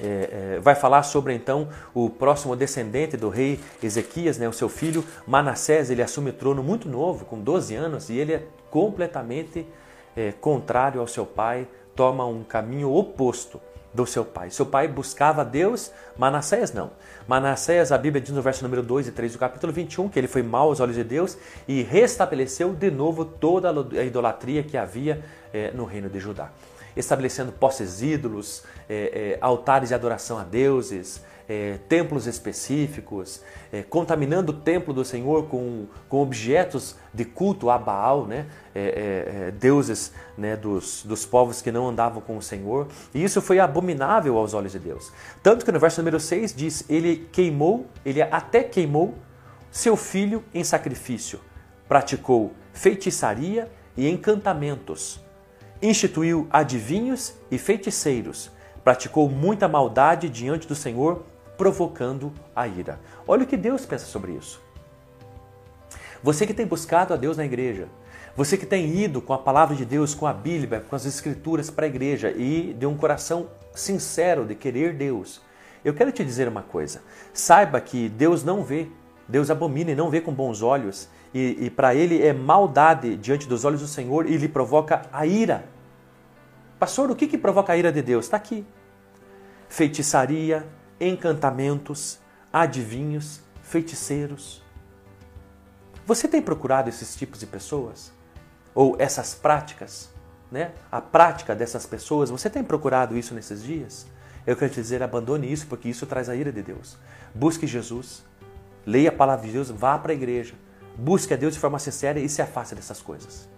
é, 0.00 0.56
é, 0.56 0.60
vai 0.60 0.74
falar 0.74 1.02
sobre 1.02 1.34
então 1.34 1.68
o 1.94 2.10
próximo 2.10 2.56
descendente 2.56 3.16
do 3.16 3.28
rei 3.28 3.60
Ezequias, 3.82 4.38
né, 4.38 4.48
o 4.48 4.52
seu 4.52 4.68
filho 4.68 5.04
Manassés. 5.26 5.90
Ele 5.90 6.02
assume 6.02 6.30
o 6.30 6.32
trono 6.32 6.62
muito 6.62 6.88
novo, 6.88 7.24
com 7.24 7.40
12 7.40 7.74
anos, 7.74 8.10
e 8.10 8.14
ele 8.14 8.34
é 8.34 8.42
completamente 8.70 9.66
é, 10.16 10.32
contrário 10.32 11.00
ao 11.00 11.06
seu 11.06 11.24
pai, 11.24 11.68
toma 11.94 12.26
um 12.26 12.42
caminho 12.42 12.92
oposto 12.92 13.60
do 13.94 14.04
seu 14.04 14.24
pai. 14.24 14.50
Seu 14.50 14.66
pai 14.66 14.88
buscava 14.88 15.44
Deus, 15.44 15.92
Manassés 16.18 16.72
não. 16.72 16.90
Manassés, 17.28 17.92
a 17.92 17.96
Bíblia 17.96 18.20
diz 18.20 18.32
no 18.32 18.42
verso 18.42 18.62
número 18.64 18.82
2 18.82 19.08
e 19.08 19.12
3 19.12 19.32
do 19.32 19.38
capítulo 19.38 19.72
21 19.72 20.08
que 20.08 20.18
ele 20.18 20.26
foi 20.26 20.42
mau 20.42 20.68
aos 20.68 20.80
olhos 20.80 20.96
de 20.96 21.04
Deus 21.04 21.38
e 21.68 21.82
restabeleceu 21.82 22.74
de 22.74 22.90
novo 22.90 23.24
toda 23.24 23.70
a 23.70 24.04
idolatria 24.04 24.62
que 24.64 24.76
havia 24.76 25.24
é, 25.52 25.70
no 25.70 25.84
reino 25.84 26.10
de 26.10 26.18
Judá. 26.18 26.50
Estabelecendo 26.96 27.52
posses 27.52 28.02
ídolos, 28.02 28.64
é, 28.88 29.36
é, 29.36 29.38
altares 29.40 29.88
de 29.88 29.94
adoração 29.94 30.38
a 30.38 30.44
deuses, 30.44 31.22
é, 31.48 31.78
templos 31.88 32.26
específicos, 32.26 33.42
é, 33.72 33.82
contaminando 33.82 34.52
o 34.52 34.54
templo 34.54 34.94
do 34.94 35.04
Senhor 35.04 35.46
com, 35.48 35.86
com 36.08 36.22
objetos 36.22 36.96
de 37.12 37.24
culto 37.24 37.70
a 37.70 37.78
Baal, 37.78 38.26
né? 38.26 38.46
É, 38.74 38.80
é, 38.80 39.46
é, 39.48 39.50
deuses 39.50 40.12
né? 40.36 40.56
dos, 40.56 41.04
dos 41.04 41.24
povos 41.24 41.62
que 41.62 41.70
não 41.70 41.88
andavam 41.88 42.20
com 42.20 42.36
o 42.36 42.42
Senhor. 42.42 42.88
E 43.14 43.22
isso 43.22 43.40
foi 43.40 43.60
abominável 43.60 44.36
aos 44.38 44.54
olhos 44.54 44.72
de 44.72 44.78
Deus. 44.78 45.12
Tanto 45.42 45.64
que 45.64 45.72
no 45.72 45.78
verso 45.78 46.00
número 46.00 46.18
6 46.18 46.54
diz: 46.54 46.84
Ele 46.88 47.28
queimou, 47.30 47.86
ele 48.04 48.22
até 48.22 48.62
queimou 48.62 49.14
seu 49.70 49.96
filho 49.96 50.44
em 50.54 50.64
sacrifício, 50.64 51.40
praticou 51.88 52.52
feitiçaria 52.72 53.70
e 53.96 54.08
encantamentos, 54.08 55.20
instituiu 55.82 56.48
adivinhos 56.50 57.34
e 57.50 57.58
feiticeiros, 57.58 58.50
praticou 58.82 59.28
muita 59.28 59.68
maldade 59.68 60.28
diante 60.28 60.66
do 60.66 60.74
Senhor 60.74 61.24
provocando 61.56 62.32
a 62.54 62.66
ira. 62.66 63.00
Olha 63.26 63.44
o 63.44 63.46
que 63.46 63.56
Deus 63.56 63.86
pensa 63.86 64.06
sobre 64.06 64.32
isso. 64.32 64.60
Você 66.22 66.46
que 66.46 66.54
tem 66.54 66.66
buscado 66.66 67.12
a 67.12 67.16
Deus 67.16 67.36
na 67.36 67.44
igreja, 67.44 67.88
você 68.36 68.56
que 68.56 68.66
tem 68.66 68.96
ido 68.96 69.20
com 69.20 69.32
a 69.32 69.38
palavra 69.38 69.76
de 69.76 69.84
Deus, 69.84 70.14
com 70.14 70.26
a 70.26 70.32
Bíblia, 70.32 70.84
com 70.88 70.96
as 70.96 71.06
Escrituras 71.06 71.70
para 71.70 71.86
a 71.86 71.88
igreja 71.88 72.30
e 72.30 72.74
de 72.74 72.86
um 72.86 72.96
coração 72.96 73.48
sincero 73.74 74.44
de 74.44 74.54
querer 74.54 74.94
Deus, 74.94 75.40
eu 75.84 75.92
quero 75.92 76.10
te 76.10 76.24
dizer 76.24 76.48
uma 76.48 76.62
coisa: 76.62 77.02
saiba 77.32 77.80
que 77.80 78.08
Deus 78.08 78.42
não 78.42 78.64
vê, 78.64 78.88
Deus 79.28 79.50
abomina 79.50 79.90
e 79.90 79.94
não 79.94 80.10
vê 80.10 80.20
com 80.20 80.32
bons 80.32 80.62
olhos, 80.62 81.08
e, 81.32 81.66
e 81.66 81.70
para 81.70 81.94
ele 81.94 82.22
é 82.22 82.32
maldade 82.32 83.16
diante 83.16 83.46
dos 83.46 83.64
olhos 83.64 83.82
do 83.82 83.86
Senhor 83.86 84.26
e 84.26 84.36
lhe 84.36 84.48
provoca 84.48 85.02
a 85.12 85.26
ira. 85.26 85.66
Pastor, 86.78 87.10
o 87.10 87.14
que, 87.14 87.26
que 87.26 87.38
provoca 87.38 87.72
a 87.72 87.76
ira 87.76 87.92
de 87.92 88.00
Deus? 88.00 88.24
Está 88.24 88.36
aqui: 88.36 88.64
feitiçaria, 89.68 90.66
encantamentos, 91.08 92.18
adivinhos, 92.52 93.40
feiticeiros. 93.62 94.62
Você 96.06 96.28
tem 96.28 96.42
procurado 96.42 96.88
esses 96.88 97.14
tipos 97.16 97.40
de 97.40 97.46
pessoas? 97.46 98.12
Ou 98.74 98.96
essas 98.98 99.34
práticas? 99.34 100.10
Né? 100.50 100.72
A 100.90 101.00
prática 101.00 101.54
dessas 101.54 101.86
pessoas, 101.86 102.30
você 102.30 102.48
tem 102.48 102.62
procurado 102.62 103.16
isso 103.16 103.34
nesses 103.34 103.62
dias? 103.62 104.06
Eu 104.46 104.56
quero 104.56 104.70
te 104.70 104.80
dizer, 104.80 105.02
abandone 105.02 105.50
isso, 105.50 105.66
porque 105.66 105.88
isso 105.88 106.06
traz 106.06 106.28
a 106.28 106.36
ira 106.36 106.52
de 106.52 106.62
Deus. 106.62 106.96
Busque 107.34 107.66
Jesus, 107.66 108.22
leia 108.84 109.08
a 109.08 109.12
palavra 109.12 109.46
de 109.46 109.52
Deus, 109.52 109.70
vá 109.70 109.98
para 109.98 110.12
a 110.12 110.14
igreja, 110.14 110.54
busque 110.96 111.32
a 111.32 111.36
Deus 111.36 111.54
de 111.54 111.60
forma 111.60 111.78
sincera 111.78 112.20
e 112.20 112.28
se 112.28 112.42
afaste 112.42 112.74
dessas 112.74 113.00
coisas. 113.00 113.48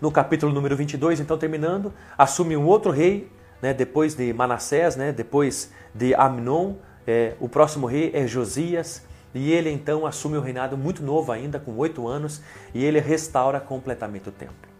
No 0.00 0.10
capítulo 0.10 0.52
número 0.52 0.76
22, 0.76 1.20
então 1.20 1.38
terminando, 1.38 1.92
assume 2.16 2.56
um 2.56 2.66
outro 2.66 2.90
rei, 2.90 3.30
né, 3.60 3.74
depois 3.74 4.14
de 4.14 4.32
Manassés, 4.32 4.96
né, 4.96 5.12
depois 5.12 5.72
de 5.94 6.14
Amnon, 6.14 6.74
é, 7.06 7.34
o 7.40 7.48
próximo 7.48 7.86
rei 7.86 8.10
é 8.14 8.26
Josias, 8.26 9.02
e 9.34 9.52
ele 9.52 9.70
então 9.70 10.06
assume 10.06 10.36
o 10.36 10.40
reinado 10.40 10.76
muito 10.76 11.02
novo 11.02 11.32
ainda, 11.32 11.58
com 11.58 11.76
oito 11.76 12.06
anos, 12.06 12.42
e 12.74 12.84
ele 12.84 13.00
restaura 13.00 13.60
completamente 13.60 14.28
o 14.28 14.32
templo. 14.32 14.77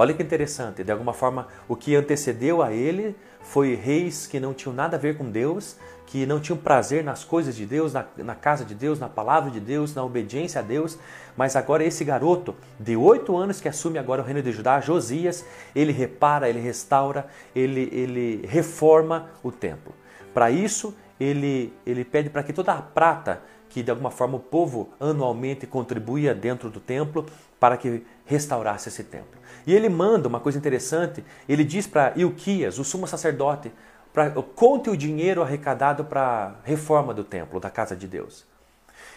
Olha 0.00 0.14
que 0.14 0.22
interessante, 0.22 0.84
de 0.84 0.92
alguma 0.92 1.12
forma 1.12 1.48
o 1.66 1.74
que 1.74 1.96
antecedeu 1.96 2.62
a 2.62 2.72
ele 2.72 3.16
foi 3.40 3.74
reis 3.74 4.28
que 4.28 4.38
não 4.38 4.54
tinham 4.54 4.72
nada 4.72 4.96
a 4.96 5.00
ver 5.00 5.18
com 5.18 5.28
Deus, 5.28 5.74
que 6.06 6.24
não 6.24 6.38
tinham 6.38 6.56
prazer 6.56 7.02
nas 7.02 7.24
coisas 7.24 7.56
de 7.56 7.66
Deus, 7.66 7.94
na, 7.94 8.06
na, 8.18 8.36
casa 8.36 8.64
de 8.64 8.76
Deus, 8.76 9.00
na 9.00 9.08
palavra 9.08 9.50
de 9.50 9.58
Deus, 9.58 9.96
na 9.96 10.04
obediência 10.04 10.60
a 10.60 10.62
Deus. 10.62 10.96
Mas 11.36 11.56
agora 11.56 11.82
esse 11.82 12.04
garoto 12.04 12.54
de 12.78 12.96
oito 12.96 13.36
anos 13.36 13.60
que 13.60 13.68
assume 13.68 13.98
agora 13.98 14.22
o 14.22 14.24
reino 14.24 14.40
de 14.40 14.52
Judá, 14.52 14.80
Josias, 14.80 15.44
ele 15.74 15.90
repara, 15.90 16.48
ele 16.48 16.60
restaura, 16.60 17.26
ele, 17.52 17.88
ele 17.90 18.46
reforma 18.46 19.30
o 19.42 19.50
templo. 19.50 19.92
Para 20.32 20.48
isso, 20.48 20.96
ele, 21.18 21.72
ele 21.84 22.04
pede 22.04 22.30
para 22.30 22.44
que 22.44 22.52
toda 22.52 22.72
a 22.72 22.80
prata 22.80 23.42
que 23.68 23.82
de 23.82 23.90
alguma 23.90 24.12
forma 24.12 24.36
o 24.36 24.40
povo 24.40 24.90
anualmente 25.00 25.66
contribuía 25.66 26.36
dentro 26.36 26.70
do 26.70 26.78
templo 26.78 27.26
para 27.58 27.76
que 27.76 28.06
restaurasse 28.24 28.90
esse 28.90 29.02
templo. 29.02 29.37
E 29.68 29.74
ele 29.74 29.90
manda 29.90 30.28
uma 30.28 30.40
coisa 30.40 30.56
interessante, 30.56 31.22
ele 31.46 31.62
diz 31.62 31.86
para 31.86 32.14
Ilquias, 32.16 32.78
o 32.78 32.84
sumo 32.84 33.06
sacerdote, 33.06 33.70
para 34.14 34.30
conte 34.30 34.88
o 34.88 34.96
dinheiro 34.96 35.42
arrecadado 35.42 36.06
para 36.06 36.22
a 36.22 36.52
reforma 36.64 37.12
do 37.12 37.22
templo, 37.22 37.60
da 37.60 37.68
casa 37.68 37.94
de 37.94 38.08
Deus. 38.08 38.46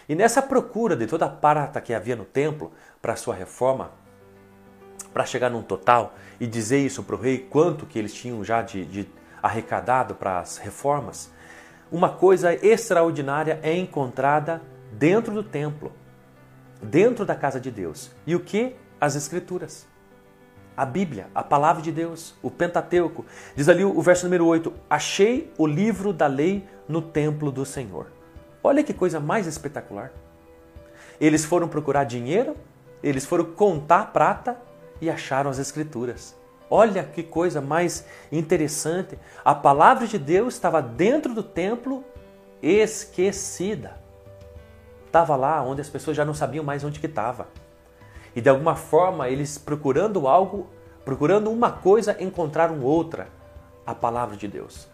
E 0.06 0.14
nessa 0.14 0.42
procura 0.42 0.94
de 0.94 1.06
toda 1.06 1.24
a 1.24 1.28
prata 1.30 1.80
que 1.80 1.94
havia 1.94 2.14
no 2.14 2.26
templo 2.26 2.70
para 3.00 3.16
sua 3.16 3.34
reforma, 3.34 3.92
para 5.10 5.24
chegar 5.24 5.48
num 5.48 5.62
total 5.62 6.12
e 6.38 6.46
dizer 6.46 6.80
isso 6.80 7.02
para 7.02 7.16
o 7.16 7.18
rei, 7.18 7.38
quanto 7.38 7.86
que 7.86 7.98
eles 7.98 8.12
tinham 8.12 8.44
já 8.44 8.60
de, 8.60 8.84
de 8.84 9.08
arrecadado 9.42 10.14
para 10.14 10.40
as 10.40 10.58
reformas, 10.58 11.32
uma 11.90 12.10
coisa 12.10 12.52
extraordinária 12.52 13.58
é 13.62 13.74
encontrada 13.74 14.60
dentro 14.92 15.32
do 15.32 15.42
templo, 15.42 15.92
dentro 16.82 17.24
da 17.24 17.34
casa 17.34 17.58
de 17.58 17.70
Deus. 17.70 18.10
E 18.26 18.36
o 18.36 18.40
que? 18.40 18.76
As 19.00 19.16
Escrituras. 19.16 19.90
A 20.76 20.86
Bíblia, 20.86 21.26
a 21.34 21.42
palavra 21.42 21.82
de 21.82 21.92
Deus, 21.92 22.34
o 22.42 22.50
Pentateuco. 22.50 23.26
Diz 23.54 23.68
ali 23.68 23.84
o 23.84 24.00
verso 24.00 24.24
número 24.24 24.46
8: 24.46 24.72
Achei 24.88 25.52
o 25.58 25.66
livro 25.66 26.12
da 26.12 26.26
lei 26.26 26.66
no 26.88 27.02
templo 27.02 27.52
do 27.52 27.64
Senhor. 27.66 28.06
Olha 28.62 28.82
que 28.82 28.94
coisa 28.94 29.20
mais 29.20 29.46
espetacular. 29.46 30.12
Eles 31.20 31.44
foram 31.44 31.68
procurar 31.68 32.04
dinheiro, 32.04 32.56
eles 33.02 33.26
foram 33.26 33.44
contar 33.44 34.12
prata 34.12 34.56
e 35.00 35.10
acharam 35.10 35.50
as 35.50 35.58
Escrituras. 35.58 36.34
Olha 36.70 37.04
que 37.04 37.22
coisa 37.22 37.60
mais 37.60 38.06
interessante. 38.30 39.18
A 39.44 39.54
palavra 39.54 40.06
de 40.06 40.18
Deus 40.18 40.54
estava 40.54 40.80
dentro 40.80 41.34
do 41.34 41.42
templo, 41.42 42.02
esquecida. 42.62 44.00
Estava 45.04 45.36
lá 45.36 45.62
onde 45.62 45.82
as 45.82 45.90
pessoas 45.90 46.16
já 46.16 46.24
não 46.24 46.32
sabiam 46.32 46.64
mais 46.64 46.82
onde 46.82 46.98
que 46.98 47.06
estava. 47.06 47.46
E 48.34 48.40
de 48.40 48.48
alguma 48.48 48.74
forma 48.74 49.28
eles 49.28 49.58
procurando 49.58 50.26
algo, 50.26 50.66
procurando 51.04 51.50
uma 51.50 51.70
coisa, 51.70 52.16
encontraram 52.20 52.80
outra, 52.80 53.28
a 53.86 53.94
palavra 53.94 54.36
de 54.36 54.48
Deus. 54.48 54.88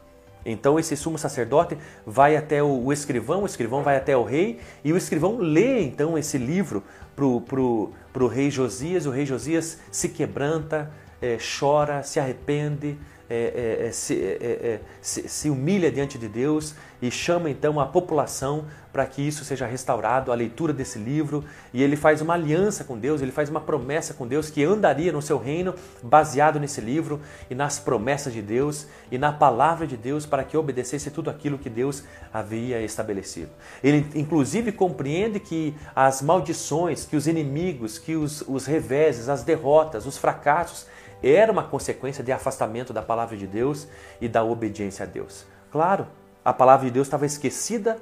Então 0.44 0.78
esse 0.78 0.96
sumo 0.96 1.18
sacerdote 1.18 1.76
vai 2.06 2.36
até 2.36 2.62
o, 2.62 2.92
escrivão, 2.92 3.42
o 3.42 3.46
escrivão 3.46 3.82
vai 3.82 3.96
até 3.96 4.16
o 4.16 4.24
rei 4.24 4.58
e 4.82 4.92
o 4.92 4.96
escrivão 4.96 5.36
lê 5.38 5.82
então 5.82 6.16
esse 6.16 6.38
livro 6.38 6.82
para 7.14 7.24
o 7.24 7.40
pro, 7.40 7.92
pro 8.12 8.26
rei 8.28 8.50
Josias. 8.50 9.04
O 9.04 9.10
rei 9.10 9.26
Josias 9.26 9.78
se 9.90 10.08
quebranta, 10.08 10.90
é, 11.20 11.36
chora, 11.36 12.02
se 12.02 12.18
arrepende, 12.18 12.96
é, 13.30 13.86
é, 13.86 13.92
se, 13.92 14.80
se, 15.00 15.28
se 15.28 15.50
humilha 15.50 15.90
diante 15.90 16.18
de 16.18 16.28
Deus 16.28 16.74
e 17.00 17.10
chama 17.10 17.48
então 17.50 17.78
a 17.78 17.86
população 17.86 18.64
para 18.92 19.06
que 19.06 19.22
isso 19.22 19.44
seja 19.44 19.66
restaurado, 19.66 20.32
a 20.32 20.34
leitura 20.34 20.72
desse 20.72 20.98
livro, 20.98 21.44
e 21.72 21.82
ele 21.82 21.94
faz 21.94 22.20
uma 22.20 22.34
aliança 22.34 22.82
com 22.82 22.98
Deus, 22.98 23.20
ele 23.20 23.30
faz 23.30 23.48
uma 23.48 23.60
promessa 23.60 24.14
com 24.14 24.26
Deus 24.26 24.50
que 24.50 24.64
andaria 24.64 25.12
no 25.12 25.22
seu 25.22 25.38
reino 25.38 25.74
baseado 26.02 26.58
nesse 26.58 26.80
livro 26.80 27.20
e 27.48 27.54
nas 27.54 27.78
promessas 27.78 28.32
de 28.32 28.42
Deus 28.42 28.86
e 29.10 29.18
na 29.18 29.32
palavra 29.32 29.86
de 29.86 29.96
Deus 29.96 30.26
para 30.26 30.42
que 30.42 30.56
obedecesse 30.56 31.10
tudo 31.10 31.30
aquilo 31.30 31.58
que 31.58 31.70
Deus 31.70 32.02
havia 32.32 32.82
estabelecido. 32.82 33.50
Ele 33.84 34.06
inclusive 34.14 34.72
compreende 34.72 35.38
que 35.38 35.74
as 35.94 36.22
maldições, 36.22 37.04
que 37.04 37.14
os 37.14 37.28
inimigos, 37.28 37.98
que 37.98 38.16
os, 38.16 38.42
os 38.48 38.66
reveses, 38.66 39.28
as 39.28 39.42
derrotas, 39.42 40.06
os 40.06 40.16
fracassos 40.18 40.86
era 41.22 41.50
uma 41.50 41.64
consequência 41.64 42.22
de 42.22 42.30
afastamento 42.30 42.92
da 42.92 43.02
palavra 43.02 43.36
de 43.36 43.46
Deus 43.46 43.88
e 44.20 44.28
da 44.28 44.44
obediência 44.44 45.04
a 45.04 45.06
Deus. 45.06 45.46
Claro, 45.70 46.06
a 46.44 46.52
palavra 46.52 46.86
de 46.86 46.92
Deus 46.92 47.06
estava 47.06 47.26
esquecida 47.26 48.00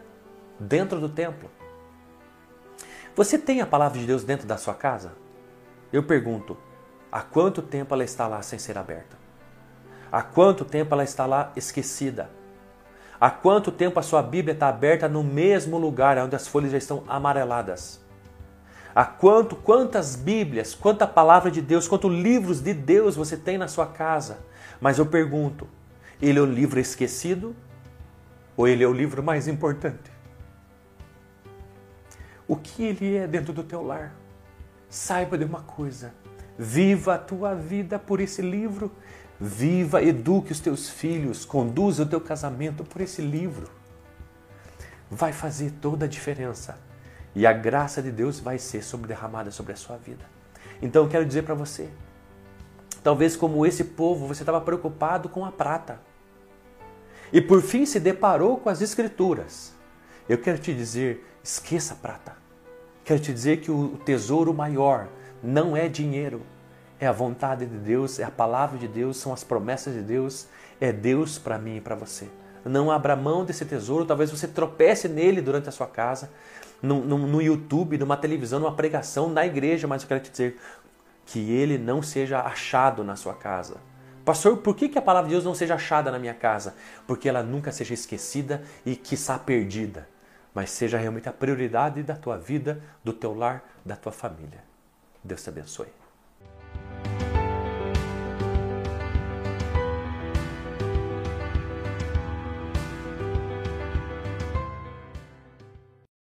dentro 0.59 1.01
do 1.01 1.09
templo. 1.09 1.51
Você 3.15 3.39
tem 3.39 3.61
a 3.61 3.67
palavra 3.67 3.99
de 3.99 4.07
Deus 4.07 4.25
dentro 4.25 4.47
da 4.47 4.59
sua 4.59 4.75
casa? 4.75 5.13
Eu 5.93 6.03
pergunto, 6.03 6.57
há 7.11 7.23
quanto 7.23 7.63
tempo 7.63 7.95
ela 7.95 8.05
está 8.05 8.29
lá 8.29 8.43
sem 8.43 8.59
ser 8.59 8.77
aberta? 8.77 9.17
Há 10.13 10.23
quanto 10.23 10.65
tempo 10.65 10.95
ela 10.95 11.03
está 11.03 11.25
lá 11.27 11.53
esquecida? 11.57 12.31
Há 13.19 13.31
quanto 13.31 13.73
tempo 13.73 13.99
a 13.99 14.03
sua 14.03 14.23
Bíblia 14.23 14.53
está 14.53 14.69
aberta 14.69 15.09
no 15.09 15.25
mesmo 15.25 15.79
lugar 15.79 16.19
onde 16.19 16.37
as 16.37 16.47
folhas 16.47 16.73
já 16.73 16.79
estão 16.79 17.03
amareladas? 17.09 18.06
Há 18.97 19.05
quanto, 19.05 19.55
quantas 19.55 20.17
Bíblias, 20.17 20.75
quanta 20.75 21.07
palavra 21.07 21.51
de 21.51 21.61
Deus, 21.61 21.87
quantos 21.87 22.11
livros 22.11 22.63
de 22.63 22.73
Deus 22.73 23.15
você 23.15 23.37
tem 23.37 23.59
na 23.59 23.69
sua 23.69 23.87
casa? 23.87 24.39
Mas 24.81 24.99
eu 24.99 25.05
pergunto, 25.05 25.69
ele 26.19 26.39
é 26.39 26.43
o 26.43 26.47
livro 26.47 26.81
esquecido 26.81 27.55
ou 28.57 28.67
ele 28.67 28.83
é 28.83 28.89
o 28.89 28.95
livro 28.95 29.23
mais 29.23 29.49
importante? 29.49 30.11
O 32.49 32.57
que 32.57 32.85
ele 32.85 33.17
é 33.17 33.27
dentro 33.27 33.53
do 33.53 33.63
teu 33.63 33.83
lar? 33.83 34.15
Saiba 34.89 35.37
de 35.37 35.45
uma 35.45 35.61
coisa: 35.61 36.15
viva 36.59 37.17
a 37.17 37.19
tua 37.19 37.55
vida 37.55 37.99
por 37.99 38.19
esse 38.19 38.41
livro, 38.41 38.91
viva, 39.39 40.03
eduque 40.03 40.53
os 40.53 40.61
teus 40.61 40.89
filhos, 40.89 41.45
conduza 41.45 42.05
o 42.05 42.07
teu 42.07 42.21
casamento 42.23 42.83
por 42.83 43.03
esse 43.03 43.21
livro. 43.21 43.69
Vai 45.11 45.35
fazer 45.35 45.73
toda 45.83 46.07
a 46.07 46.09
diferença 46.09 46.79
e 47.37 47.47
a 47.47 47.53
graça 47.53 48.01
de 48.01 48.11
Deus 48.11 48.41
vai 48.41 48.59
ser 48.59 48.83
sobre 48.83 49.09
derramada 49.09 49.51
sobre 49.51 49.75
a 49.75 49.77
sua 49.77 49.99
vida. 49.99 50.25
Então 50.81 51.05
eu 51.05 51.09
quero 51.09 51.27
dizer 51.27 51.43
para 51.43 51.55
você, 51.55 51.91
talvez 53.03 53.37
como 53.37 53.67
esse 53.67 53.85
povo, 53.85 54.27
você 54.27 54.43
estava 54.43 54.59
preocupado 54.59 55.29
com 55.29 55.45
a 55.45 55.53
prata 55.53 56.01
e 57.31 57.43
por 57.43 57.61
fim 57.61 57.85
se 57.85 58.01
deparou 58.01 58.57
com 58.57 58.71
as 58.71 58.81
Escrituras. 58.81 59.75
Eu 60.27 60.39
quero 60.39 60.59
te 60.59 60.73
dizer: 60.73 61.27
esqueça 61.45 61.93
a 61.93 61.97
prata. 61.99 62.33
Quero 63.05 63.21
te 63.21 63.35
dizer 63.35 63.59
que 63.59 63.71
o 63.71 63.99
tesouro 63.99 64.55
maior 64.55 65.07
não 65.43 65.77
é 65.77 65.89
dinheiro, 65.89 66.41
é 66.99 67.07
a 67.07 67.13
vontade 67.13 67.67
de 67.67 67.77
Deus, 67.77 68.19
é 68.19 68.25
a 68.25 68.31
palavra 68.31 68.79
de 68.79 68.89
Deus, 68.89 69.19
são 69.19 69.35
as 69.35 69.45
promessas 69.45 69.93
de 69.93 70.01
Deus, 70.01 70.49
é 70.81 70.91
Deus 70.91 71.39
para 71.39 71.59
mim 71.59 71.77
e 71.77 71.81
para 71.83 71.95
você. 71.95 72.29
Não 72.69 72.91
abra 72.91 73.17
mão 73.17 73.45
desse 73.45 73.65
tesouro, 73.65 74.05
talvez 74.05 74.31
você 74.31 74.47
tropece 74.47 75.09
nele 75.09 75.41
durante 75.41 75.69
a 75.69 75.73
sua 75.73 75.87
casa, 75.87 76.31
no, 76.83 77.03
no, 77.03 77.19
no 77.19 77.41
YouTube, 77.41 77.97
numa 77.99 78.17
televisão, 78.17 78.61
numa 78.61 78.75
pregação, 78.75 79.29
na 79.29 79.47
igreja, 79.47 79.87
mas 79.87 80.03
eu 80.03 80.09
quero 80.09 80.21
te 80.21 80.31
dizer 80.31 80.61
que 81.25 81.53
ele 81.53 81.79
não 81.79 82.03
seja 82.03 82.41
achado 82.41 83.03
na 83.03 83.17
sua 83.17 83.35
casa 83.35 83.77
Pastor, 84.27 84.57
por 84.57 84.75
que, 84.75 84.89
que 84.89 84.99
a 84.99 85.03
palavra 85.03 85.29
de 85.29 85.35
Deus 85.35 85.45
não 85.45 85.55
seja 85.55 85.77
achada 85.77 86.11
na 86.11 86.19
minha 86.19 86.35
casa? 86.35 86.75
Porque 87.07 87.29
ela 87.29 87.45
nunca 87.45 87.71
seja 87.71 87.95
esquecida 87.95 88.61
e 88.85 88.97
quiçá 88.97 89.39
perdida, 89.39 90.09
mas 90.53 90.71
seja 90.71 90.99
realmente 90.99 91.29
a 91.29 91.33
prioridade 91.33 92.03
da 92.03 92.17
tua 92.17 92.37
vida, 92.37 92.83
do 93.05 93.13
teu 93.13 93.33
lar, 93.33 93.63
da 93.85 93.95
tua 93.95 94.11
família. 94.11 94.65
Deus 95.23 95.45
te 95.45 95.49
abençoe. 95.49 95.87